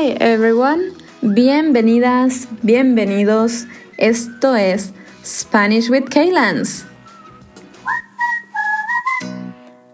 Hi 0.00 0.16
everyone, 0.18 0.92
bienvenidas, 1.20 2.48
bienvenidos. 2.62 3.66
Esto 3.98 4.56
es 4.56 4.94
Spanish 5.22 5.90
with 5.90 6.04
Kaylans. 6.08 6.86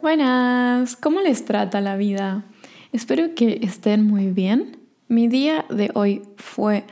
Buenas, 0.00 0.95
¿cómo 0.95 1.21
les 1.22 1.45
trata 1.45 1.81
la 1.81 1.96
vida? 1.96 2.45
Espero 2.92 3.35
que 3.35 3.58
estén 3.63 4.06
muy 4.06 4.31
bien. 4.31 4.77
Mi 5.08 5.27
día 5.27 5.64
de 5.71 5.90
hoy 5.95 6.23
fue 6.36 6.85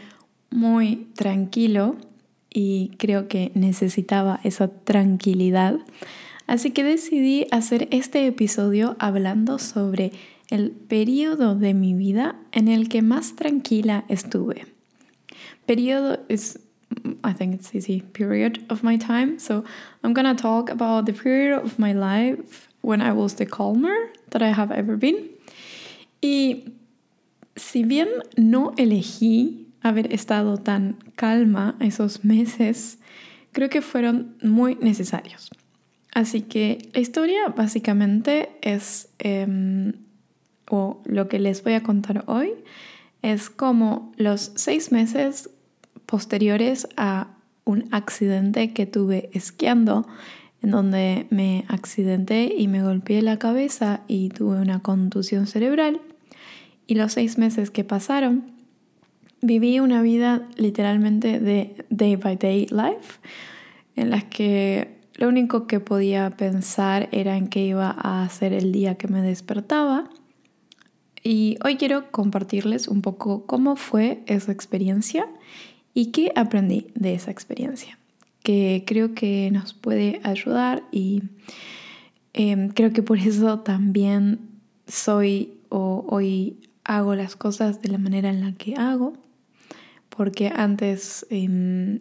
muy 0.50 1.07
tranquilo 1.14 1.94
y 2.50 2.96
creo 2.99 3.29
que 3.29 3.53
necesitaba 3.54 4.40
esa 4.43 4.67
tranquilidad. 4.67 5.79
Así 6.49 6.72
que 6.72 6.82
decidí 6.82 7.46
hacer 7.53 7.86
este 7.93 8.26
episodio 8.26 8.96
hablando 8.99 9.61
sobre 9.61 10.11
el 10.50 10.71
periodo 10.71 11.54
de 11.54 11.75
mi 11.75 11.94
vida 11.94 12.36
en 12.52 12.68
el 12.68 12.89
que 12.89 13.02
más 13.02 13.36
tranquila 13.36 14.04
estuve. 14.08 14.66
Periodo 15.66 16.18
is, 16.29 16.58
I 17.22 17.32
think 17.32 17.54
it's 17.54 17.75
easy, 17.75 18.02
period 18.12 18.64
of 18.68 18.82
my 18.82 18.99
time. 18.99 19.38
So 19.38 19.64
I'm 20.02 20.12
gonna 20.12 20.35
talk 20.35 20.71
about 20.71 21.07
the 21.07 21.12
period 21.12 21.58
of 21.58 21.79
my 21.79 21.93
life 21.93 22.68
when 22.82 23.00
I 23.00 23.12
was 23.12 23.35
the 23.36 23.46
calmer 23.46 24.12
that 24.30 24.43
I 24.43 24.52
have 24.52 24.71
ever 24.71 24.96
been. 24.96 25.30
Y 26.21 26.74
si 27.57 27.85
bien 27.85 28.08
no 28.36 28.72
elegí 28.76 29.66
haber 29.82 30.13
estado 30.13 30.57
tan 30.57 30.96
calma 31.16 31.76
esos 31.80 32.24
meses, 32.24 32.98
creo 33.52 33.69
que 33.69 33.83
fueron 33.83 34.36
muy 34.42 34.77
necesarios. 34.77 35.50
Así 36.14 36.42
que 36.42 36.91
la 36.92 37.00
historia 37.00 37.48
básicamente 37.48 38.50
es 38.62 39.08
em, 39.19 39.94
o 40.70 41.03
lo 41.05 41.28
que 41.28 41.39
les 41.39 41.62
voy 41.62 41.75
a 41.75 41.83
contar 41.83 42.25
hoy 42.27 42.52
es 43.22 43.48
como 43.48 44.12
los 44.16 44.52
seis 44.55 44.92
meses 44.92 45.50
posteriores 46.06 46.86
a 46.97 47.28
un 47.64 47.88
accidente 47.91 48.72
que 48.75 48.84
tuve 48.84 49.30
esquiando, 49.33 50.06
en 50.62 50.70
donde 50.70 51.27
me 51.30 51.64
accidenté 51.69 52.55
y 52.56 52.69
me 52.69 52.83
golpeé 52.83 53.22
la 53.22 53.38
cabeza 53.38 54.03
y 54.08 54.28
tuve 54.28 54.61
una 54.61 54.80
contusión 54.80 55.47
cerebral. 55.47 56.00
Y 56.86 56.97
los 56.97 57.12
seis 57.12 57.38
meses 57.38 57.70
que 57.70 57.84
pasaron, 57.84 58.53
viví 59.41 59.81
una 59.81 60.03
vida 60.03 60.47
literalmente 60.56 61.41
de 61.41 61.84
day 61.88 62.16
by 62.16 62.36
day 62.36 62.66
life, 62.70 63.20
en 63.97 64.10
las 64.10 64.25
que 64.25 64.98
lo 65.14 65.28
único 65.28 65.66
que 65.66 65.81
podía 65.81 66.31
pensar 66.36 67.08
era 67.12 67.36
en 67.36 67.48
qué 67.48 67.64
iba 67.64 67.94
a 67.97 68.22
hacer 68.22 68.53
el 68.53 68.72
día 68.72 68.97
que 68.97 69.08
me 69.08 69.22
despertaba 69.22 70.10
y 71.27 71.56
hoy 71.64 71.77
quiero 71.77 72.11
compartirles 72.11 72.86
un 72.86 73.00
poco 73.00 73.47
cómo 73.47 73.77
fue 73.77 74.22
esa 74.27 74.53
experiencia 74.53 75.27
y 75.94 76.12
qué 76.12 76.31
aprendí 76.36 76.89
de 76.94 77.14
esa 77.14 77.31
experiencia, 77.31 77.98
que 78.42 78.84
creo 78.86 79.14
que 79.14 79.50
nos 79.50 79.72
puede 79.72 80.20
ayudar 80.22 80.84
y 80.92 81.22
em, 82.34 82.69
creo 82.69 82.92
que 82.92 83.03
por 83.03 83.19
eso 83.19 83.61
también 83.61 84.39
soy 84.86 85.55
o 85.70 86.05
hoy 86.08 86.58
hago 86.84 87.14
las 87.14 87.36
cosas 87.36 87.81
de 87.81 87.88
la 87.88 87.98
manera 87.98 88.28
en 88.28 88.42
la 88.42 88.53
que 88.53 88.75
hago, 88.75 89.14
porque 90.11 90.53
antes, 90.55 91.27
em, 91.31 92.00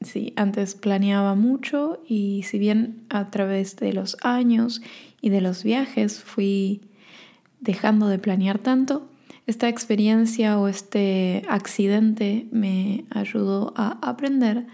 sí, 0.00 0.32
antes 0.36 0.76
planeaba 0.76 1.34
mucho 1.34 2.02
y 2.08 2.44
si 2.44 2.58
bien 2.58 3.04
a 3.10 3.30
través 3.30 3.76
de 3.76 3.92
los 3.92 4.16
años 4.22 4.80
y 5.20 5.28
de 5.28 5.42
los 5.42 5.62
viajes 5.62 6.20
fui 6.20 6.80
dejando 7.62 8.08
de 8.08 8.18
planear 8.18 8.58
tanto, 8.58 9.08
esta 9.46 9.68
experiencia 9.68 10.58
o 10.58 10.68
este 10.68 11.42
accidente 11.48 12.46
me 12.52 13.06
ayudó 13.10 13.72
a 13.76 13.98
aprender 14.02 14.66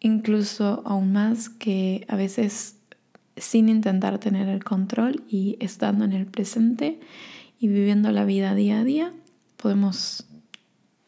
incluso 0.00 0.82
aún 0.86 1.12
más 1.12 1.48
que 1.48 2.04
a 2.08 2.16
veces 2.16 2.76
sin 3.36 3.68
intentar 3.68 4.18
tener 4.18 4.48
el 4.48 4.64
control 4.64 5.24
y 5.28 5.56
estando 5.60 6.04
en 6.04 6.12
el 6.12 6.26
presente 6.26 7.00
y 7.60 7.68
viviendo 7.68 8.10
la 8.10 8.24
vida 8.24 8.54
día 8.54 8.80
a 8.80 8.84
día, 8.84 9.12
podemos 9.56 10.26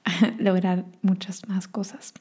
lograr 0.38 0.84
muchas 1.02 1.48
más 1.48 1.68
cosas. 1.68 2.12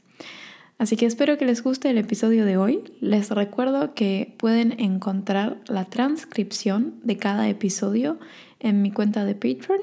Así 0.77 0.95
que 0.95 1.07
espero 1.07 1.37
que 1.37 1.45
les 1.45 1.63
guste 1.63 1.89
el 1.89 1.97
episodio 1.97 2.45
de 2.45 2.57
hoy. 2.57 2.83
Les 3.01 3.31
recuerdo 3.31 3.95
que 3.95 4.35
pueden 4.37 4.79
encontrar 4.79 5.59
la 5.67 5.85
transcripción 5.85 6.99
de 7.03 7.17
cada 7.17 7.49
episodio 7.49 8.19
en 8.59 8.81
mi 8.81 8.91
cuenta 8.91 9.25
de 9.25 9.34
Patreon. 9.34 9.81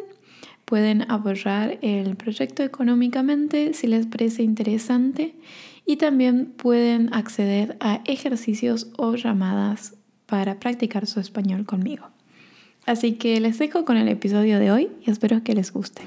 Pueden 0.65 1.11
apoyar 1.11 1.79
el 1.83 2.17
proyecto 2.17 2.63
económicamente 2.63 3.75
si 3.75 3.87
les 3.87 4.07
parece 4.07 4.43
interesante 4.43 5.35
y 5.87 5.97
también 5.97 6.47
pueden 6.47 7.13
acceder 7.13 7.77
a 7.81 8.01
ejercicios 8.07 8.89
o 8.97 9.15
llamadas 9.15 9.95
para 10.27 10.59
practicar 10.59 11.07
su 11.07 11.21
español 11.21 11.67
conmigo. 11.67 12.09
Así 12.87 13.13
que 13.15 13.41
les 13.41 13.59
dejo 13.59 13.85
con 13.85 13.97
el 13.97 14.09
episodio 14.09 14.59
de 14.59 14.71
hoy 14.71 14.91
y 15.05 15.11
espero 15.11 15.43
que 15.43 15.55
les 15.55 15.73
guste. 15.73 16.03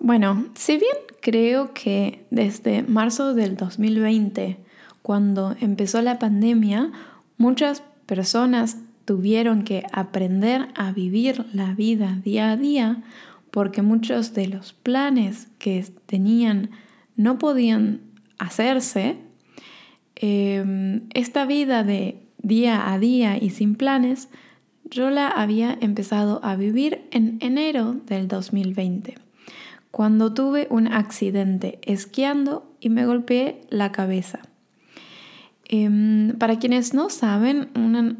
Bueno, 0.00 0.46
si 0.54 0.78
bien 0.78 0.96
creo 1.20 1.74
que 1.74 2.24
desde 2.30 2.82
marzo 2.82 3.34
del 3.34 3.56
2020, 3.56 4.58
cuando 5.02 5.54
empezó 5.60 6.00
la 6.02 6.18
pandemia, 6.18 6.92
muchas 7.36 7.82
personas 8.06 8.78
tuvieron 9.08 9.62
que 9.62 9.84
aprender 9.90 10.68
a 10.74 10.92
vivir 10.92 11.46
la 11.54 11.72
vida 11.72 12.20
día 12.22 12.50
a 12.50 12.58
día 12.58 13.02
porque 13.50 13.80
muchos 13.80 14.34
de 14.34 14.48
los 14.48 14.74
planes 14.74 15.48
que 15.58 15.82
tenían 16.04 16.68
no 17.16 17.38
podían 17.38 18.02
hacerse, 18.38 19.16
em, 20.14 21.08
esta 21.14 21.46
vida 21.46 21.84
de 21.84 22.20
día 22.42 22.92
a 22.92 22.98
día 22.98 23.42
y 23.42 23.48
sin 23.48 23.76
planes, 23.76 24.28
yo 24.84 25.08
la 25.08 25.28
había 25.28 25.78
empezado 25.80 26.44
a 26.44 26.54
vivir 26.56 27.08
en 27.10 27.38
enero 27.40 27.94
del 27.94 28.28
2020, 28.28 29.14
cuando 29.90 30.34
tuve 30.34 30.66
un 30.68 30.86
accidente 30.86 31.78
esquiando 31.80 32.76
y 32.78 32.90
me 32.90 33.06
golpeé 33.06 33.62
la 33.70 33.90
cabeza. 33.90 34.40
Em, 35.70 36.32
para 36.38 36.58
quienes 36.58 36.94
no 36.94 37.10
saben, 37.10 37.68
una, 37.74 38.16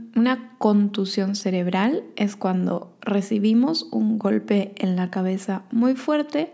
contusión 0.58 1.36
cerebral 1.36 2.02
es 2.16 2.34
cuando 2.34 2.96
recibimos 3.00 3.84
un 3.92 4.18
golpe 4.18 4.74
en 4.76 4.96
la 4.96 5.08
cabeza 5.08 5.62
muy 5.70 5.94
fuerte 5.94 6.50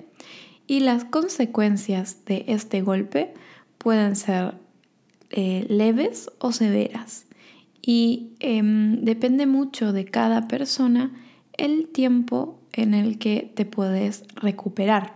y 0.66 0.80
las 0.80 1.04
consecuencias 1.06 2.24
de 2.26 2.44
este 2.48 2.82
golpe 2.82 3.32
pueden 3.78 4.14
ser 4.14 4.54
eh, 5.30 5.64
leves 5.68 6.30
o 6.38 6.52
severas. 6.52 7.26
Y 7.80 8.34
em, 8.40 9.00
depende 9.04 9.46
mucho 9.46 9.92
de 9.92 10.04
cada 10.04 10.46
persona 10.48 11.12
el 11.54 11.88
tiempo 11.88 12.60
en 12.72 12.92
el 12.92 13.18
que 13.18 13.50
te 13.54 13.64
puedes 13.64 14.24
recuperar. 14.34 15.14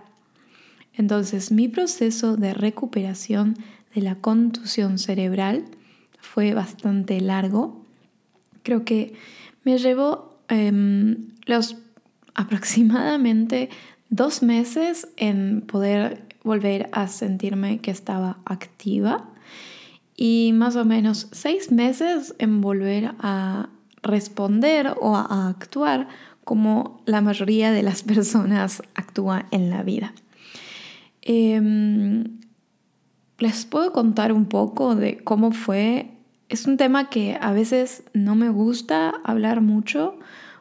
Entonces 0.94 1.53
mi 1.53 1.69
proceso 1.69 2.37
de 2.37 2.55
recuperación 2.55 3.55
de 3.94 4.03
la 4.03 4.16
contusión 4.16 4.99
cerebral 4.99 5.65
fue 6.21 6.54
bastante 6.54 7.21
largo. 7.21 7.84
Creo 8.62 8.84
que 8.84 9.15
me 9.65 9.78
llevó 9.78 10.38
em, 10.49 11.28
los 11.47 11.76
aproximadamente 12.34 13.71
dos 14.10 14.43
meses 14.43 15.09
en 15.16 15.62
poder 15.62 16.25
volver 16.44 16.88
a 16.93 17.09
sentirme 17.09 17.81
que 17.81 17.91
estaba 17.91 18.38
activa 18.44 19.28
y 20.16 20.53
más 20.55 20.76
o 20.76 20.84
menos 20.84 21.28
seis 21.32 21.70
meses 21.70 22.34
en 22.38 22.60
volver 22.60 23.12
a 23.19 23.69
responder 24.02 24.94
o 25.00 25.17
a 25.17 25.49
actuar 25.49 26.08
como 26.44 27.02
la 27.05 27.20
mayoría 27.20 27.70
de 27.73 27.82
las 27.82 28.02
personas 28.12 28.82
actúa 28.94 29.46
en 29.50 29.70
la 29.70 29.82
vida. 29.82 30.12
Em, 31.23 32.40
les 33.38 33.64
puedo 33.64 33.93
contar 33.93 34.32
un 34.32 34.46
poco 34.46 34.94
de 34.94 35.19
cómo 35.19 35.52
fue. 35.52 36.11
Es 36.49 36.67
un 36.67 36.76
tema 36.76 37.08
que 37.08 37.38
a 37.40 37.52
veces 37.52 38.02
no 38.12 38.35
me 38.35 38.49
gusta 38.49 39.14
hablar 39.25 39.61
mucho 39.61 40.19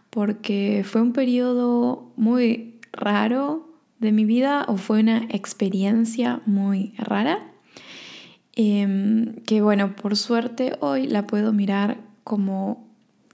porque 0.09 0.83
fue 0.85 1.01
un 1.01 1.13
periodo 1.13 2.11
muy 2.15 2.79
raro 2.93 3.67
de 3.99 4.11
mi 4.11 4.25
vida 4.25 4.65
o 4.67 4.77
fue 4.77 4.99
una 4.99 5.25
experiencia 5.29 6.41
muy 6.45 6.93
rara. 6.97 7.51
Em, 8.55 9.35
que 9.45 9.61
bueno, 9.61 9.95
por 9.95 10.15
suerte 10.15 10.77
hoy 10.79 11.07
la 11.07 11.27
puedo 11.27 11.53
mirar 11.53 11.99
como, 12.23 12.87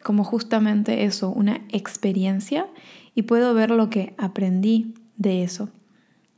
como 0.04 0.24
justamente 0.24 1.06
eso, 1.06 1.30
una 1.30 1.62
experiencia 1.70 2.68
y 3.16 3.24
puedo 3.24 3.54
ver 3.54 3.72
lo 3.72 3.90
que 3.90 4.14
aprendí 4.18 4.94
de 5.18 5.44
eso. 5.44 5.70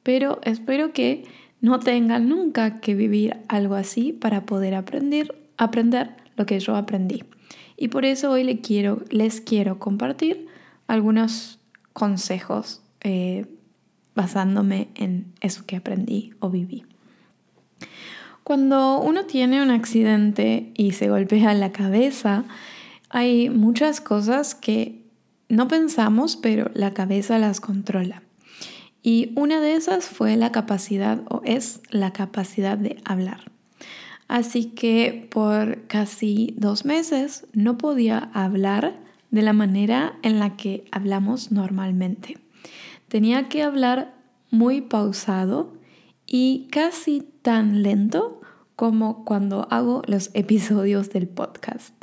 Pero 0.03 0.39
espero 0.43 0.93
que 0.93 1.25
no 1.65 1.79
tengan 1.79 2.29
nunca 2.29 2.79
que 2.79 2.93
vivir 2.93 3.37
algo 3.47 3.73
así 3.73 4.13
para 4.13 4.45
poder 4.45 4.75
aprender, 4.75 5.35
aprender 5.57 6.11
lo 6.35 6.45
que 6.45 6.59
yo 6.59 6.75
aprendí. 6.75 7.23
Y 7.75 7.87
por 7.87 8.05
eso 8.05 8.29
hoy 8.29 8.43
les 8.43 9.41
quiero, 9.41 9.79
compartir 9.79 10.45
algunos 10.85 11.57
consejos 11.91 12.83
eh, 13.01 13.47
basándome 14.13 14.89
en 14.93 15.33
eso 15.41 15.63
que 15.65 15.75
aprendí 15.75 16.35
o 16.39 16.51
viví. 16.51 16.85
Cuando 18.43 18.99
uno 18.99 19.25
tiene 19.25 19.63
un 19.63 19.71
accidente 19.71 20.71
y 20.75 20.91
se 20.91 21.09
golpea 21.09 21.55
la 21.55 21.71
cabeza, 21.71 22.43
hay 23.09 23.49
muchas 23.49 24.01
cosas 24.01 24.53
que 24.53 25.01
no 25.49 25.67
pensamos, 25.67 26.35
pero 26.35 26.69
la 26.75 26.93
cabeza 26.93 27.39
las 27.39 27.59
controla. 27.59 28.21
Y 29.05 29.33
una 29.35 29.61
de 29.61 29.75
esas 29.75 30.09
fue 30.09 30.35
la 30.35 30.51
capacidad 30.51 31.21
o 31.29 31.43
es 31.45 31.79
la 31.91 32.11
capacidad 32.11 32.75
de 32.75 32.97
hablar. 33.05 33.51
Así 34.27 34.65
que 34.65 35.27
por 35.29 35.83
casi 35.85 36.55
dos 36.57 36.85
meses 36.85 37.45
no 37.53 37.77
podía 37.77 38.31
hablar 38.33 38.99
de 39.29 39.43
la 39.43 39.53
manera 39.53 40.15
en 40.23 40.39
la 40.39 40.57
que 40.57 40.85
hablamos 40.91 41.51
normalmente. 41.51 42.39
Tenía 43.07 43.47
que 43.47 43.61
hablar 43.61 44.15
muy 44.49 44.81
pausado 44.81 45.71
y 46.25 46.67
casi 46.71 47.21
tan 47.43 47.83
lento 47.83 48.41
como 48.75 49.23
cuando 49.23 49.67
hago 49.69 50.01
los 50.07 50.31
episodios 50.33 51.11
del 51.11 51.27
podcast. 51.27 51.93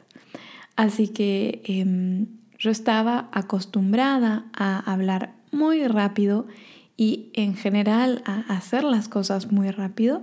Así 0.77 1.09
que 1.09 1.63
em, 1.65 2.29
yo 2.61 2.71
estaba 2.71 3.29
acostumbrada 3.33 4.47
a 4.53 4.79
hablar 4.79 5.35
muy 5.51 5.85
rápido 5.89 6.47
y 7.03 7.31
en 7.33 7.57
general 7.57 8.23
a 8.27 8.43
hacer 8.55 8.85
las 8.85 9.09
cosas 9.09 9.51
muy 9.51 9.73
rápido. 9.73 10.23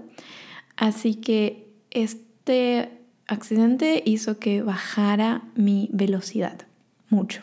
Así 0.78 1.16
que 1.16 1.68
este 1.92 2.90
accidente 3.28 4.02
hizo 4.06 4.40
que 4.40 4.62
bajara 4.62 5.42
mi 5.56 5.90
velocidad 5.92 6.62
mucho. 7.10 7.42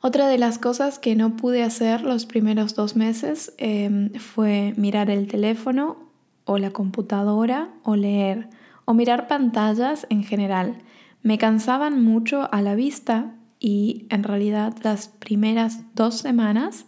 Otra 0.00 0.28
de 0.28 0.38
las 0.38 0.60
cosas 0.60 1.00
que 1.00 1.16
no 1.16 1.36
pude 1.36 1.64
hacer 1.64 2.02
los 2.02 2.24
primeros 2.24 2.76
dos 2.76 2.94
meses 2.94 3.52
em, 3.58 4.12
fue 4.12 4.72
mirar 4.76 5.10
el 5.10 5.26
teléfono 5.26 5.96
o 6.44 6.58
la 6.58 6.70
computadora 6.70 7.70
o 7.82 7.96
leer 7.96 8.48
o 8.84 8.94
mirar 8.94 9.26
pantallas 9.26 10.06
en 10.08 10.22
general. 10.22 10.78
Me 11.24 11.36
cansaban 11.36 12.04
mucho 12.04 12.48
a 12.52 12.62
la 12.62 12.76
vista 12.76 13.34
y 13.58 14.06
en 14.10 14.22
realidad 14.22 14.76
las 14.84 15.08
primeras 15.08 15.80
dos 15.96 16.18
semanas 16.18 16.86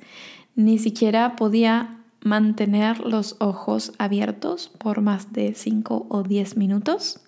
ni 0.59 0.77
siquiera 0.77 1.37
podía 1.37 2.01
mantener 2.25 2.99
los 2.99 3.37
ojos 3.39 3.93
abiertos 3.99 4.69
por 4.69 5.01
más 5.01 5.33
de 5.33 5.55
5 5.55 6.07
o 6.11 6.23
10 6.25 6.57
minutos. 6.57 7.21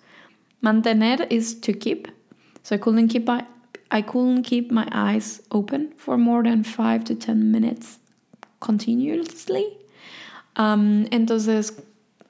Mantener 0.59 1.27
is 1.29 1.61
to 1.61 1.71
keep. 1.71 2.09
So 2.61 2.75
I 2.75 2.79
couldn't 2.79 3.07
keep 3.09 3.29
my, 3.29 3.45
I 3.89 4.03
couldn't 4.03 4.43
keep 4.43 4.69
my 4.69 4.85
eyes 4.91 5.43
open 5.49 5.93
for 5.95 6.17
more 6.17 6.43
than 6.43 6.65
5 6.65 7.05
to 7.05 7.15
10 7.15 7.49
minutes 7.49 7.99
continuously. 8.59 9.77
Um, 10.57 11.05
entonces 11.09 11.81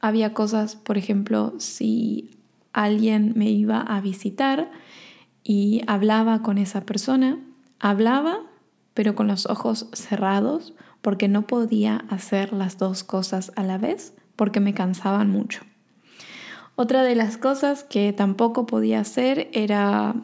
había 0.01 0.35
cosas, 0.35 0.75
por 0.75 0.99
ejemplo, 0.99 1.55
si 1.57 2.29
alguien 2.73 3.33
me 3.35 3.49
iba 3.49 3.81
a 3.81 4.01
visitar 4.01 4.69
y 5.43 5.81
hablaba 5.87 6.43
con 6.43 6.59
esa 6.59 6.81
persona, 6.81 7.39
hablaba 7.79 8.41
pero 8.93 9.15
con 9.15 9.27
los 9.27 9.45
ojos 9.45 9.87
cerrados 9.93 10.73
porque 11.01 11.27
no 11.27 11.47
podía 11.47 12.05
hacer 12.09 12.53
las 12.53 12.77
dos 12.77 13.03
cosas 13.03 13.51
a 13.55 13.63
la 13.63 13.77
vez 13.77 14.13
porque 14.35 14.59
me 14.59 14.73
cansaban 14.73 15.29
mucho. 15.29 15.61
Otra 16.75 17.03
de 17.03 17.15
las 17.15 17.37
cosas 17.37 17.83
que 17.83 18.13
tampoco 18.13 18.65
podía 18.65 19.01
hacer 19.01 19.49
era 19.53 20.15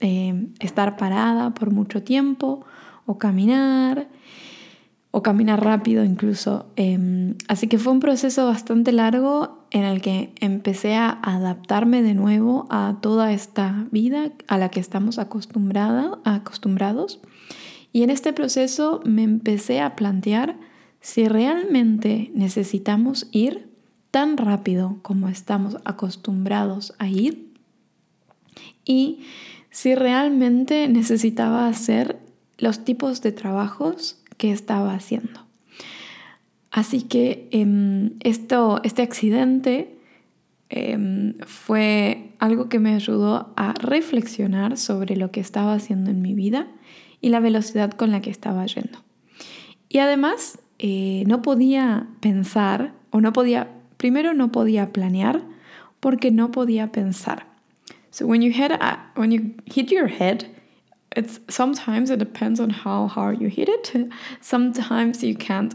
eh, 0.00 0.48
estar 0.60 0.96
parada 0.96 1.54
por 1.54 1.72
mucho 1.72 2.02
tiempo 2.02 2.64
o 3.06 3.18
caminar 3.18 4.08
o 5.10 5.22
caminar 5.22 5.64
rápido 5.64 6.04
incluso. 6.04 6.66
Em, 6.76 7.36
así 7.48 7.68
que 7.68 7.78
fue 7.78 7.92
un 7.92 8.00
proceso 8.00 8.46
bastante 8.46 8.92
largo 8.92 9.64
en 9.70 9.84
el 9.84 10.02
que 10.02 10.34
empecé 10.40 10.94
a 10.94 11.18
adaptarme 11.22 12.02
de 12.02 12.12
nuevo 12.12 12.66
a 12.68 12.96
toda 13.00 13.32
esta 13.32 13.86
vida 13.90 14.32
a 14.46 14.58
la 14.58 14.68
que 14.68 14.80
estamos 14.80 15.18
acostumbrados 15.18 17.20
y 17.96 18.02
en 18.02 18.10
este 18.10 18.34
proceso 18.34 19.00
me 19.06 19.22
empecé 19.22 19.80
a 19.80 19.96
plantear 19.96 20.58
si 21.00 21.28
realmente 21.28 22.30
necesitamos 22.34 23.26
ir 23.32 23.70
tan 24.10 24.36
rápido 24.36 24.98
como 25.00 25.30
estamos 25.30 25.78
acostumbrados 25.86 26.94
a 26.98 27.08
ir 27.08 27.54
y 28.84 29.20
si 29.70 29.94
realmente 29.94 30.88
necesitaba 30.88 31.68
hacer 31.68 32.18
los 32.58 32.84
tipos 32.84 33.22
de 33.22 33.32
trabajos 33.32 34.22
que 34.36 34.52
estaba 34.52 34.92
haciendo. 34.92 35.46
Así 36.70 37.00
que 37.00 37.48
em, 37.50 38.10
esto, 38.20 38.82
este 38.84 39.00
accidente 39.00 39.96
em, 40.68 41.38
fue 41.46 42.34
algo 42.40 42.68
que 42.68 42.78
me 42.78 42.92
ayudó 42.92 43.54
a 43.56 43.72
reflexionar 43.72 44.76
sobre 44.76 45.16
lo 45.16 45.30
que 45.30 45.40
estaba 45.40 45.72
haciendo 45.72 46.10
en 46.10 46.20
mi 46.20 46.34
vida 46.34 46.66
y 47.26 47.28
la 47.28 47.40
velocidad 47.40 47.90
con 47.90 48.12
la 48.12 48.20
que 48.20 48.30
estaba 48.30 48.64
yendo. 48.66 49.00
Y 49.88 49.98
además 49.98 50.60
eh, 50.78 51.24
no 51.26 51.42
podía 51.42 52.06
pensar 52.20 52.92
o 53.10 53.20
no 53.20 53.32
podía, 53.32 53.66
primero 53.96 54.32
no 54.32 54.52
podía 54.52 54.92
planear 54.92 55.42
porque 55.98 56.30
no 56.30 56.52
podía 56.52 56.92
pensar. 56.92 57.44
So 58.12 58.28
when 58.28 58.42
you 58.42 58.52
hit, 58.52 58.70
uh, 58.70 58.98
when 59.16 59.32
you 59.32 59.54
hit 59.64 59.90
your 59.90 60.06
head, 60.06 60.46
it's 61.16 61.40
sometimes 61.48 62.10
it 62.10 62.20
depends 62.20 62.60
on 62.60 62.70
how 62.70 63.08
hard 63.08 63.40
you 63.40 63.48
hit 63.48 63.68
it. 63.68 63.92
Sometimes 64.40 65.24
you 65.24 65.34
can't, 65.34 65.74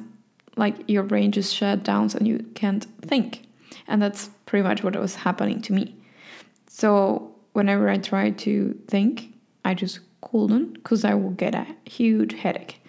like 0.55 0.75
your 0.87 1.03
brain 1.03 1.33
just 1.33 1.53
shut 1.53 1.83
down 1.83 2.09
and 2.15 2.25
you 2.25 2.45
can't 2.55 2.85
think. 3.01 3.41
And 3.89 4.01
that's 4.01 4.29
pretty 4.45 4.63
much 4.63 4.85
what 4.85 4.95
was 4.95 5.15
happening 5.15 5.61
to 5.63 5.73
me. 5.73 5.97
So 6.67 7.35
whenever 7.51 7.89
I 7.89 7.97
tried 7.97 8.37
to 8.39 8.73
think, 8.87 9.33
I 9.65 9.73
just 9.73 9.99
couldn't 10.21 10.73
because 10.75 11.05
I 11.05 11.13
would 11.13 11.37
get 11.37 11.55
a 11.55 11.67
huge 11.85 12.35
headache. 12.35 12.81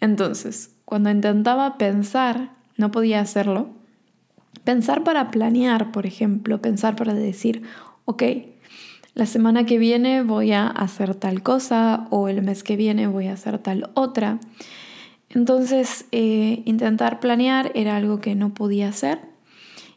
Entonces, 0.00 0.74
cuando 0.84 1.10
intentaba 1.10 1.78
pensar, 1.78 2.50
no 2.76 2.90
podía 2.90 3.20
hacerlo. 3.20 3.70
Pensar 4.64 5.02
para 5.04 5.30
planear, 5.30 5.92
por 5.92 6.06
ejemplo, 6.06 6.60
pensar 6.60 6.96
para 6.96 7.14
decir, 7.14 7.62
ok, 8.04 8.22
la 9.14 9.26
semana 9.26 9.64
que 9.64 9.78
viene 9.78 10.22
voy 10.22 10.52
a 10.52 10.66
hacer 10.66 11.14
tal 11.14 11.42
cosa 11.42 12.06
o 12.10 12.28
el 12.28 12.42
mes 12.42 12.62
que 12.62 12.76
viene 12.76 13.06
voy 13.06 13.28
a 13.28 13.32
hacer 13.32 13.58
tal 13.58 13.90
otra. 13.94 14.38
Entonces, 15.30 16.06
eh, 16.12 16.62
intentar 16.66 17.20
planear 17.20 17.72
era 17.74 17.96
algo 17.96 18.20
que 18.20 18.34
no 18.34 18.54
podía 18.54 18.88
hacer. 18.88 19.20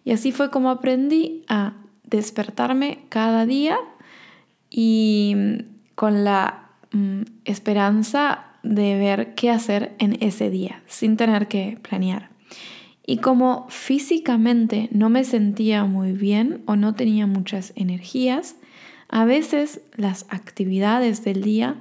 Y 0.06 0.12
así 0.12 0.32
fue 0.32 0.50
como 0.50 0.70
aprendí 0.70 1.44
a 1.50 1.74
despertarme 2.04 3.06
cada 3.10 3.46
día 3.46 3.78
y 4.70 5.36
con 5.96 6.24
la 6.24 6.69
Mm, 6.92 7.22
esperanza 7.46 8.46
de 8.64 8.98
ver 8.98 9.36
qué 9.36 9.52
hacer 9.52 9.96
en 10.00 10.18
ese 10.22 10.50
día, 10.50 10.82
sin 10.88 11.18
tener 11.18 11.48
que 11.48 11.78
planear. 11.82 12.30
Y 13.06 13.18
como 13.18 13.68
físicamente 13.70 14.90
no 14.92 15.10
me 15.10 15.24
sentía 15.24 15.86
muy 15.86 16.14
bien 16.14 16.64
o 16.66 16.76
no 16.76 16.96
tenía 16.96 17.28
muchas 17.28 17.74
energías, 17.76 18.56
a 19.08 19.26
veces 19.26 19.82
las 19.96 20.26
actividades 20.30 21.24
del 21.24 21.42
día 21.42 21.78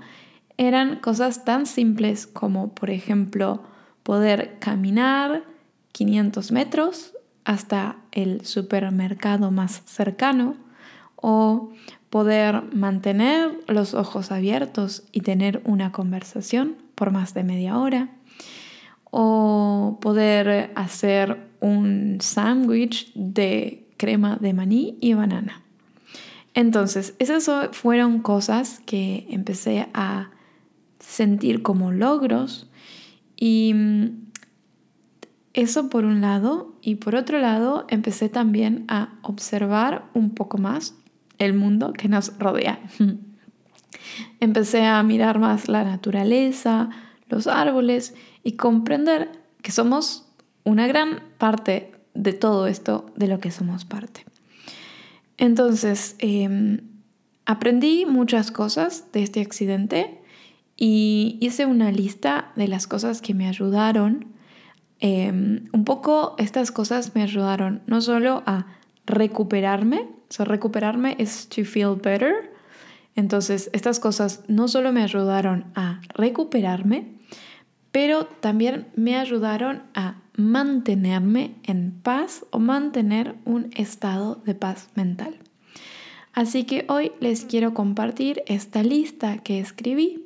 eran 0.56 0.96
cosas 0.96 1.44
tan 1.44 1.66
simples 1.66 2.26
como, 2.26 2.74
por 2.74 2.90
ejemplo, 2.90 3.62
poder 4.02 4.56
caminar 4.58 5.44
500 5.92 6.52
metros 6.52 7.14
hasta 7.44 7.96
el 8.12 8.44
supermercado 8.44 9.50
más 9.50 9.82
cercano 9.86 10.67
o 11.20 11.72
poder 12.10 12.62
mantener 12.74 13.50
los 13.66 13.94
ojos 13.94 14.32
abiertos 14.32 15.04
y 15.12 15.20
tener 15.20 15.60
una 15.64 15.92
conversación 15.92 16.76
por 16.94 17.10
más 17.10 17.34
de 17.34 17.44
media 17.44 17.78
hora, 17.78 18.08
o 19.10 19.98
poder 20.00 20.70
hacer 20.74 21.48
un 21.60 22.18
sándwich 22.20 23.12
de 23.14 23.86
crema 23.96 24.36
de 24.36 24.52
maní 24.52 24.96
y 25.00 25.14
banana. 25.14 25.62
Entonces, 26.54 27.14
esas 27.18 27.48
fueron 27.76 28.20
cosas 28.20 28.80
que 28.84 29.26
empecé 29.30 29.88
a 29.94 30.30
sentir 30.98 31.62
como 31.62 31.92
logros 31.92 32.68
y 33.36 33.72
mm, 33.74 34.28
eso 35.54 35.88
por 35.88 36.04
un 36.04 36.20
lado 36.20 36.74
y 36.82 36.96
por 36.96 37.14
otro 37.14 37.38
lado 37.38 37.86
empecé 37.88 38.28
también 38.28 38.84
a 38.88 39.18
observar 39.22 40.04
un 40.14 40.30
poco 40.30 40.58
más 40.58 40.94
el 41.38 41.54
mundo 41.54 41.92
que 41.92 42.08
nos 42.08 42.38
rodea. 42.38 42.80
Empecé 44.40 44.84
a 44.84 45.02
mirar 45.02 45.38
más 45.38 45.68
la 45.68 45.84
naturaleza, 45.84 46.90
los 47.28 47.46
árboles 47.46 48.14
y 48.42 48.52
comprender 48.52 49.30
que 49.62 49.72
somos 49.72 50.28
una 50.64 50.86
gran 50.86 51.22
parte 51.38 51.92
de 52.14 52.32
todo 52.32 52.66
esto 52.66 53.06
de 53.16 53.28
lo 53.28 53.40
que 53.40 53.50
somos 53.50 53.84
parte. 53.84 54.24
Entonces, 55.36 56.16
em, 56.18 56.80
aprendí 57.46 58.06
muchas 58.06 58.50
cosas 58.50 59.10
de 59.12 59.22
este 59.22 59.40
accidente 59.40 60.20
y 60.76 61.38
hice 61.40 61.66
una 61.66 61.90
lista 61.92 62.52
de 62.56 62.68
las 62.68 62.86
cosas 62.86 63.22
que 63.22 63.34
me 63.34 63.46
ayudaron. 63.46 64.26
Em, 65.00 65.64
un 65.72 65.84
poco 65.84 66.34
estas 66.38 66.72
cosas 66.72 67.14
me 67.14 67.22
ayudaron 67.22 67.82
no 67.86 68.00
solo 68.00 68.42
a 68.46 68.66
recuperarme, 69.06 70.08
o 70.38 70.44
recuperarme 70.44 71.16
es 71.18 71.48
to 71.48 71.64
feel 71.64 71.94
better. 71.94 72.52
Entonces, 73.14 73.70
estas 73.72 73.98
cosas 73.98 74.44
no 74.48 74.68
solo 74.68 74.92
me 74.92 75.02
ayudaron 75.02 75.66
a 75.74 76.00
recuperarme, 76.14 77.18
pero 77.90 78.26
también 78.26 78.88
me 78.94 79.16
ayudaron 79.16 79.82
a 79.94 80.20
mantenerme 80.36 81.56
en 81.64 81.92
paz 82.02 82.44
o 82.50 82.58
mantener 82.58 83.34
un 83.44 83.70
estado 83.74 84.36
de 84.44 84.54
paz 84.54 84.88
mental. 84.94 85.36
Así 86.32 86.64
que 86.64 86.84
hoy 86.88 87.10
les 87.18 87.44
quiero 87.44 87.74
compartir 87.74 88.44
esta 88.46 88.84
lista 88.84 89.38
que 89.38 89.58
escribí 89.58 90.24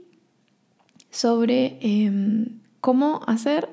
sobre 1.10 1.78
em, 1.80 2.60
cómo 2.80 3.22
hacer 3.26 3.70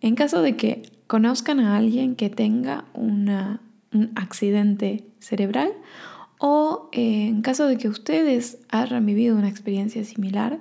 en 0.00 0.14
caso 0.14 0.40
de 0.40 0.56
que 0.56 0.82
conozcan 1.06 1.60
a 1.60 1.76
alguien 1.76 2.16
que 2.16 2.30
tenga 2.30 2.86
un 3.94 4.12
accidente 4.16 5.04
cerebral 5.18 5.72
o 6.38 6.90
eh, 6.92 7.28
en 7.28 7.42
caso 7.42 7.66
de 7.66 7.78
que 7.78 7.88
ustedes 7.88 8.58
hayan 8.68 9.06
vivido 9.06 9.36
una 9.36 9.48
experiencia 9.48 10.04
similar 10.04 10.58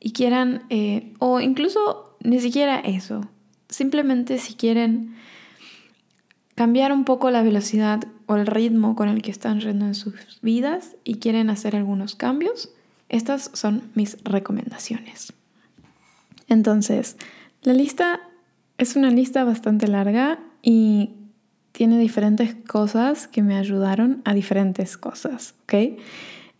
y 0.00 0.12
quieran, 0.12 0.64
eh, 0.68 1.14
o 1.18 1.40
incluso 1.40 2.16
ni 2.22 2.40
siquiera 2.40 2.78
eso, 2.80 3.26
simplemente 3.68 4.38
si 4.38 4.54
quieren 4.54 5.14
cambiar 6.54 6.92
un 6.92 7.04
poco 7.04 7.30
la 7.30 7.42
velocidad 7.42 8.04
o 8.26 8.36
el 8.36 8.46
ritmo 8.46 8.96
con 8.96 9.08
el 9.08 9.22
que 9.22 9.30
están 9.30 9.60
yendo 9.60 9.86
en 9.86 9.94
sus 9.94 10.14
vidas 10.42 10.96
y 11.04 11.16
quieren 11.16 11.50
hacer 11.50 11.74
algunos 11.74 12.14
cambios, 12.14 12.70
estas 13.08 13.50
son 13.54 13.90
mis 13.94 14.22
recomendaciones. 14.24 15.32
Entonces, 16.48 17.16
la 17.62 17.72
lista 17.72 18.20
es 18.78 18.96
una 18.96 19.10
lista 19.10 19.44
bastante 19.44 19.88
larga 19.88 20.38
y 20.62 21.12
tiene 21.74 21.98
diferentes 21.98 22.54
cosas 22.54 23.26
que 23.26 23.42
me 23.42 23.56
ayudaron 23.56 24.22
a 24.24 24.32
diferentes 24.32 24.96
cosas, 24.96 25.56
¿ok? 25.64 25.98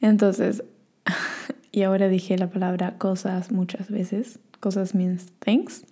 Entonces, 0.00 0.64
y 1.70 1.82
ahora 1.82 2.08
dije 2.08 2.36
la 2.36 2.50
palabra 2.50 2.98
cosas 2.98 3.52
muchas 3.52 3.90
veces, 3.90 4.40
cosas 4.58 4.92
means 4.92 5.26
things. 5.38 5.84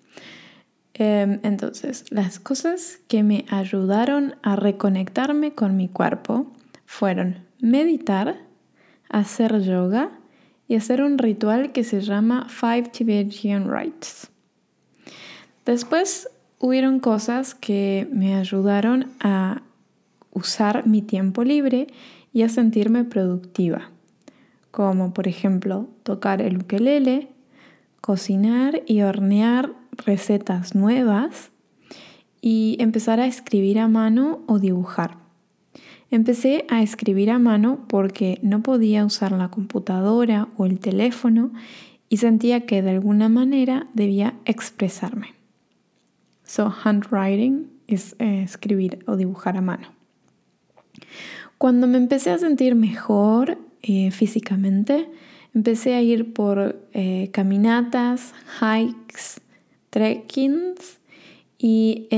Em, 0.94 1.38
entonces, 1.44 2.04
las 2.10 2.40
cosas 2.40 2.98
que 3.06 3.22
me 3.22 3.44
ayudaron 3.48 4.34
a 4.42 4.56
reconectarme 4.56 5.54
con 5.54 5.76
mi 5.76 5.88
cuerpo 5.88 6.52
fueron 6.84 7.46
meditar, 7.60 8.38
hacer 9.08 9.60
yoga 9.62 10.10
y 10.66 10.74
hacer 10.74 11.00
un 11.00 11.18
ritual 11.18 11.70
que 11.70 11.84
se 11.84 12.00
llama 12.00 12.48
Five 12.48 12.90
Tibetan 12.90 13.72
Rites. 13.72 14.32
Después 15.64 16.28
hubieron 16.62 17.00
cosas 17.00 17.56
que 17.56 18.08
me 18.12 18.36
ayudaron 18.36 19.10
a 19.18 19.62
usar 20.32 20.86
mi 20.86 21.02
tiempo 21.02 21.42
libre 21.42 21.88
y 22.32 22.42
a 22.42 22.48
sentirme 22.48 23.02
productiva, 23.02 23.90
como 24.70 25.12
por 25.12 25.26
ejemplo 25.26 25.88
tocar 26.04 26.40
el 26.40 26.58
ukelele, 26.58 27.28
cocinar 28.00 28.80
y 28.86 29.02
hornear 29.02 29.72
recetas 30.06 30.76
nuevas 30.76 31.50
y 32.40 32.76
empezar 32.78 33.18
a 33.18 33.26
escribir 33.26 33.80
a 33.80 33.88
mano 33.88 34.42
o 34.46 34.60
dibujar. 34.60 35.16
Empecé 36.12 36.64
a 36.68 36.80
escribir 36.80 37.32
a 37.32 37.40
mano 37.40 37.80
porque 37.88 38.38
no 38.42 38.62
podía 38.62 39.04
usar 39.04 39.32
la 39.32 39.48
computadora 39.48 40.46
o 40.56 40.66
el 40.66 40.78
teléfono 40.78 41.50
y 42.08 42.18
sentía 42.18 42.66
que 42.66 42.82
de 42.82 42.90
alguna 42.90 43.28
manera 43.28 43.88
debía 43.94 44.34
expresarme. 44.44 45.41
So, 46.52 46.70
handwriting 46.84 47.70
es 47.86 48.14
eh, 48.18 48.42
escribir 48.42 48.98
o 49.06 49.16
dibujar 49.16 49.56
a 49.56 49.62
mano. 49.62 49.86
Cuando 51.56 51.86
me 51.86 51.96
empecé 51.96 52.28
a 52.28 52.36
sentir 52.36 52.74
mejor 52.74 53.56
eh, 53.80 54.10
físicamente, 54.10 55.08
empecé 55.54 55.94
a 55.94 56.02
ir 56.02 56.34
por 56.34 56.78
eh, 56.92 57.30
caminatas, 57.32 58.34
hikes, 58.60 59.40
trekkings 59.88 61.00
y 61.56 62.08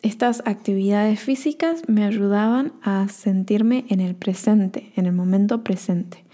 estas 0.00 0.42
actividades 0.46 1.20
físicas 1.20 1.82
me 1.86 2.06
ayudaban 2.06 2.72
a 2.80 3.08
sentirme 3.08 3.84
en 3.90 4.00
el 4.00 4.14
presente, 4.14 4.90
en 4.96 5.04
el 5.04 5.12
momento 5.12 5.62
presente. 5.64 6.24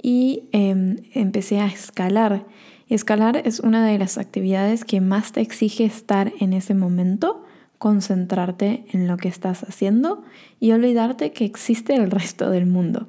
Y 0.00 0.44
em, 0.52 0.98
empecé 1.12 1.58
a 1.58 1.66
escalar. 1.66 2.46
Escalar 2.88 3.40
es 3.44 3.60
una 3.60 3.86
de 3.86 3.98
las 3.98 4.18
actividades 4.18 4.84
que 4.84 5.00
más 5.00 5.32
te 5.32 5.40
exige 5.40 5.84
estar 5.84 6.32
en 6.40 6.52
ese 6.52 6.74
momento, 6.74 7.44
concentrarte 7.78 8.84
en 8.92 9.08
lo 9.08 9.16
que 9.16 9.28
estás 9.28 9.62
haciendo 9.62 10.24
y 10.60 10.72
olvidarte 10.72 11.32
que 11.32 11.44
existe 11.44 11.94
el 11.94 12.10
resto 12.10 12.50
del 12.50 12.66
mundo. 12.66 13.06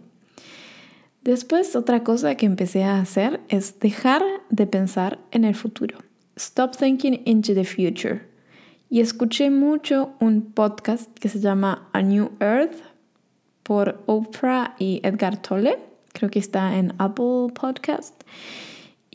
Después 1.23 1.75
otra 1.75 2.03
cosa 2.03 2.35
que 2.35 2.45
empecé 2.45 2.83
a 2.83 2.99
hacer 2.99 3.41
es 3.49 3.79
dejar 3.79 4.23
de 4.49 4.67
pensar 4.67 5.19
en 5.31 5.43
el 5.43 5.55
futuro. 5.55 5.97
Stop 6.35 6.77
Thinking 6.77 7.21
into 7.25 7.53
the 7.53 7.63
Future. 7.63 8.21
Y 8.89 8.99
escuché 8.99 9.49
mucho 9.49 10.11
un 10.19 10.51
podcast 10.51 11.11
que 11.17 11.29
se 11.29 11.39
llama 11.39 11.89
A 11.93 12.01
New 12.01 12.31
Earth 12.39 12.75
por 13.63 14.03
Oprah 14.05 14.75
y 14.77 15.01
Edgar 15.03 15.41
Tolle. 15.41 15.79
Creo 16.13 16.29
que 16.29 16.39
está 16.39 16.77
en 16.77 16.93
Apple 16.99 17.47
Podcast. 17.59 18.13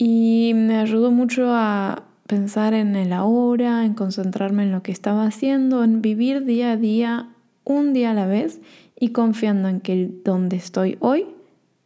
Y 0.03 0.53
me 0.55 0.79
ayudó 0.79 1.11
mucho 1.11 1.53
a 1.53 2.05
pensar 2.25 2.73
en 2.73 2.95
el 2.95 3.13
ahora, 3.13 3.85
en 3.85 3.93
concentrarme 3.93 4.63
en 4.63 4.71
lo 4.71 4.81
que 4.81 4.91
estaba 4.91 5.25
haciendo, 5.25 5.83
en 5.83 6.01
vivir 6.01 6.43
día 6.45 6.71
a 6.71 6.77
día, 6.77 7.29
un 7.65 7.93
día 7.93 8.09
a 8.09 8.15
la 8.15 8.25
vez 8.25 8.61
y 8.99 9.09
confiando 9.09 9.69
en 9.69 9.79
que 9.79 10.09
donde 10.25 10.55
estoy 10.55 10.97
hoy 11.01 11.27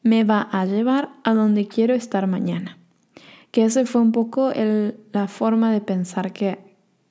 me 0.01 0.23
va 0.23 0.47
a 0.49 0.65
llevar 0.65 1.09
a 1.25 1.33
donde 1.33 1.67
quiero 1.67 1.93
estar 1.93 2.25
mañana 2.27 2.77
que 3.55 3.63
esa 3.63 3.85
fue 3.85 4.01
un 4.01 4.11
poco 4.11 4.51
la 5.13 5.29
forma 5.29 5.71
de 5.71 5.79
pensar 5.79 6.33
que, 6.33 6.57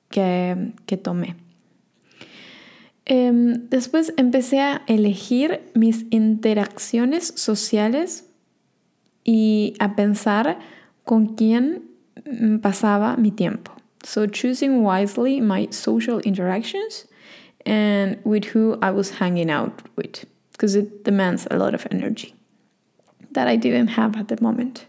que, 0.09 0.97
tomé. 0.97 1.35
Em, 3.05 3.67
después 3.69 4.13
empecé 4.15 4.59
a 4.61 4.83
elegir 4.85 5.61
mis 5.73 6.05
interacciones 6.11 7.33
sociales 7.35 8.29
y 9.23 9.73
a 9.79 9.95
pensar 9.95 10.59
con 11.05 11.35
quién 11.35 11.83
pasaba 12.61 13.17
mi 13.17 13.31
tiempo. 13.31 13.71
So 14.03 14.27
choosing 14.27 14.83
wisely 14.83 15.41
my 15.41 15.67
social 15.71 16.19
interactions 16.19 17.07
and 17.65 18.17
with 18.23 18.45
who 18.53 18.77
I 18.81 18.91
was 18.91 19.19
hanging 19.19 19.49
out 19.49 19.81
with, 19.95 20.25
because 20.51 20.75
it 20.75 21.03
demands 21.03 21.47
a 21.49 21.57
lot 21.57 21.73
of 21.73 21.87
energy 21.89 22.35
that 23.31 23.47
I 23.47 23.57
didn't 23.57 23.89
have 23.89 24.15
at 24.15 24.27
the 24.27 24.37
moment. 24.41 24.85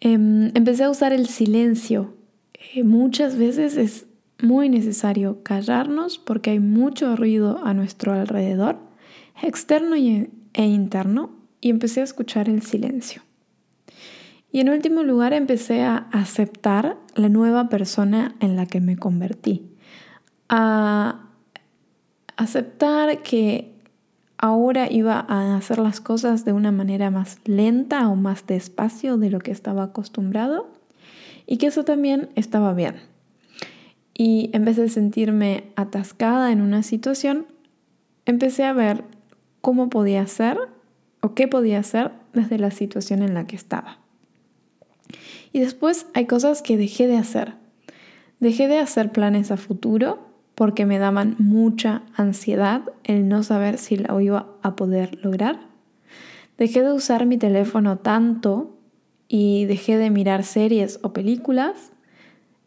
Em, 0.00 0.50
empecé 0.54 0.84
a 0.84 0.90
usar 0.90 1.12
el 1.12 1.26
silencio. 1.28 2.12
Eh, 2.54 2.82
muchas 2.82 3.36
veces 3.36 3.76
es 3.76 4.06
muy 4.42 4.68
necesario 4.68 5.42
callarnos 5.42 6.18
porque 6.18 6.50
hay 6.50 6.58
mucho 6.58 7.16
ruido 7.16 7.64
a 7.64 7.72
nuestro 7.72 8.12
alrededor, 8.12 8.78
externo 9.42 9.94
e 9.94 10.64
interno, 10.64 11.30
y 11.60 11.70
empecé 11.70 12.00
a 12.00 12.04
escuchar 12.04 12.48
el 12.48 12.62
silencio. 12.62 13.22
Y 14.52 14.60
en 14.60 14.68
último 14.68 15.02
lugar 15.02 15.32
empecé 15.32 15.82
a 15.82 16.08
aceptar 16.12 16.98
la 17.14 17.30
nueva 17.30 17.70
persona 17.70 18.34
en 18.40 18.54
la 18.54 18.66
que 18.66 18.80
me 18.80 18.98
convertí. 18.98 19.66
A 20.50 21.22
aceptar 22.36 23.22
que 23.22 23.72
ahora 24.36 24.92
iba 24.92 25.24
a 25.26 25.56
hacer 25.56 25.78
las 25.78 26.02
cosas 26.02 26.44
de 26.44 26.52
una 26.52 26.70
manera 26.70 27.10
más 27.10 27.38
lenta 27.46 28.06
o 28.08 28.14
más 28.14 28.46
despacio 28.46 29.16
de 29.16 29.30
lo 29.30 29.38
que 29.38 29.52
estaba 29.52 29.84
acostumbrado 29.84 30.68
y 31.46 31.56
que 31.56 31.68
eso 31.68 31.84
también 31.84 32.28
estaba 32.34 32.74
bien. 32.74 32.96
Y 34.12 34.50
en 34.52 34.66
vez 34.66 34.76
de 34.76 34.90
sentirme 34.90 35.72
atascada 35.76 36.52
en 36.52 36.60
una 36.60 36.82
situación, 36.82 37.46
empecé 38.26 38.64
a 38.64 38.74
ver 38.74 39.04
cómo 39.62 39.88
podía 39.88 40.20
hacer 40.20 40.58
o 41.20 41.34
qué 41.34 41.48
podía 41.48 41.78
hacer 41.78 42.12
desde 42.34 42.58
la 42.58 42.70
situación 42.70 43.22
en 43.22 43.32
la 43.32 43.46
que 43.46 43.56
estaba. 43.56 44.01
Y 45.52 45.60
después 45.60 46.06
hay 46.14 46.26
cosas 46.26 46.62
que 46.62 46.76
dejé 46.76 47.06
de 47.06 47.16
hacer. 47.16 47.54
Dejé 48.40 48.68
de 48.68 48.78
hacer 48.78 49.12
planes 49.12 49.50
a 49.50 49.56
futuro 49.56 50.18
porque 50.54 50.86
me 50.86 50.98
daban 50.98 51.36
mucha 51.38 52.02
ansiedad 52.14 52.82
el 53.04 53.28
no 53.28 53.42
saber 53.42 53.78
si 53.78 53.96
la 53.96 54.20
iba 54.20 54.48
a 54.62 54.76
poder 54.76 55.18
lograr. 55.24 55.60
Dejé 56.58 56.82
de 56.82 56.92
usar 56.92 57.26
mi 57.26 57.38
teléfono 57.38 57.98
tanto 57.98 58.78
y 59.28 59.64
dejé 59.66 59.96
de 59.96 60.10
mirar 60.10 60.44
series 60.44 61.00
o 61.02 61.12
películas. 61.12 61.92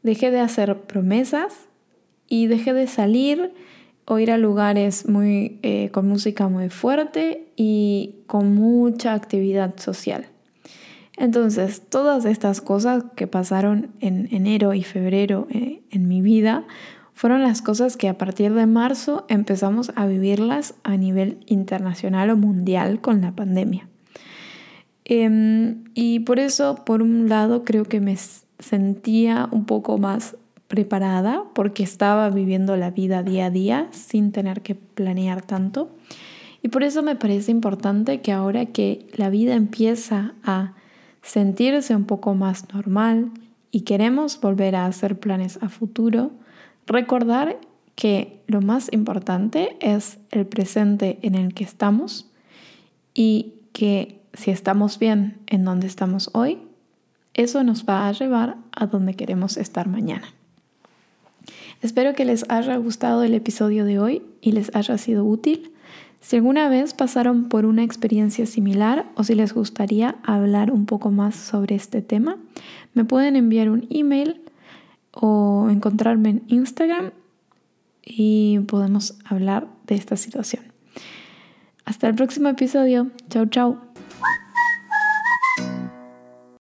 Dejé 0.04 0.32
de 0.32 0.39
hacer 0.39 0.82
promesas 0.82 1.68
y 2.27 2.48
dejé 2.48 2.74
de 2.74 2.88
salir 2.88 3.54
o 4.06 4.20
ir 4.20 4.32
a 4.32 4.38
lugares 4.38 5.08
muy, 5.08 5.60
eh, 5.63 5.89
con 5.92 6.08
música 6.08 6.48
muy 6.48 6.70
fuerte 6.70 7.48
y 7.56 8.15
con 8.27 8.54
mucha 8.54 9.13
actividad 9.13 9.77
social. 9.77 10.27
Entonces, 11.17 11.81
todas 11.89 12.25
estas 12.25 12.62
cosas 12.62 13.05
que 13.15 13.27
pasaron 13.27 13.91
en 14.01 14.27
enero 14.31 14.74
y 14.74 14.84
febrero 14.84 15.48
eh, 15.50 15.81
en 15.91 16.07
mi 16.07 16.22
vida 16.22 16.65
fueron 17.13 17.41
las 17.41 17.62
cosas 17.62 17.95
que 17.95 18.10
a 18.10 18.17
partir 18.17 18.53
de 18.53 18.65
marzo 18.65 19.25
empezamos 19.29 19.93
a 19.95 20.05
vivirlas 20.05 20.75
a 20.84 20.98
nivel 20.98 21.39
internacional 21.45 22.29
o 22.29 22.38
mundial 22.38 23.00
con 23.00 23.22
la 23.22 23.31
pandemia. 23.31 23.88
Em, 25.05 25.86
y 25.93 26.19
por 26.19 26.39
eso, 26.39 26.84
por 26.84 27.01
un 27.01 27.29
lado, 27.29 27.63
creo 27.63 27.86
que 27.86 28.01
me 28.01 28.17
sentía 28.60 29.48
un 29.51 29.65
poco 29.65 29.98
más 29.98 30.36
preparada 30.67 31.43
porque 31.53 31.84
estaba 31.84 32.29
viviendo 32.29 32.75
la 32.75 32.91
vida 32.91 33.24
día 33.24 33.45
a 33.45 33.50
día 33.50 33.88
sin 33.91 34.31
tener 34.31 34.62
que 34.62 34.75
planear 34.75 35.41
tanto. 35.41 35.95
Y 36.62 36.69
por 36.69 36.84
eso 36.84 37.03
me 37.03 37.15
parece 37.15 37.51
importante 37.51 38.22
que 38.22 38.31
ahora 38.31 38.65
que 38.65 39.07
la 39.15 39.29
vida 39.29 39.53
empieza 39.53 40.34
a 40.43 40.74
sentirse 41.25 41.96
un 41.96 42.05
poco 42.05 42.36
más 42.36 42.72
normal 42.72 43.32
y 43.72 43.82
queremos 43.82 44.39
volver 44.39 44.75
a 44.75 44.86
hacer 44.86 45.20
planes 45.20 45.58
a 45.62 45.70
futuro, 45.70 46.32
recordar 46.86 47.58
que 47.96 48.41
lo 48.48 48.62
más 48.62 48.94
importante 48.94 49.75
es 49.79 50.20
el 50.32 50.46
presente 50.46 51.17
en 51.24 51.34
el 51.34 51.53
que 51.53 51.63
estamos 51.63 52.29
y 53.13 53.55
que 53.74 54.22
si 54.34 54.51
estamos 54.51 55.00
bien 55.00 55.38
en 55.48 55.65
donde 55.65 55.88
estamos 55.88 56.29
hoy, 56.34 56.60
eso 57.34 57.63
nos 57.63 57.86
va 57.86 58.08
a 58.08 58.12
llevar 58.12 58.58
a 58.72 58.86
donde 58.86 59.15
queremos 59.15 59.58
estar 59.58 59.88
mañana. 59.88 60.27
Espero 61.82 62.13
que 62.13 62.25
les 62.25 62.46
haya 62.50 62.77
gustado 62.77 63.24
el 63.24 63.34
episodio 63.34 63.84
de 63.86 64.00
hoy 64.00 64.22
y 64.41 64.51
les 64.51 64.74
haya 64.75 64.98
sido 64.98 65.25
útil. 65.25 65.72
Si 66.25 66.38
alguna 66.38 66.70
vez 66.70 66.96
pasaron 66.96 67.50
por 67.50 67.67
una 67.67 67.84
experiencia 67.84 68.48
similar 68.48 69.05
o 69.13 69.24
si 69.24 69.36
les 69.36 69.53
gustaría 69.53 70.15
hablar 70.24 70.72
un 70.72 70.88
poco 70.88 71.12
más 71.12 71.36
sobre 71.36 71.75
este 71.75 72.01
tema, 72.01 72.38
me 72.96 73.05
pueden 73.05 73.36
enviar 73.36 73.70
un 73.70 73.86
email 73.91 74.41
o 75.12 75.67
encontrarme 75.70 76.29
en 76.29 76.44
Instagram 76.48 77.12
y 78.03 78.58
podemos 78.62 79.20
hablar 79.24 79.67
de 79.86 79.94
esta 79.94 80.17
situación. 80.17 80.63
Hasta 81.86 82.08
el 82.08 82.15
próximo 82.15 82.50
episodio. 82.50 83.12
Chao, 83.29 83.46
chao. 83.46 83.85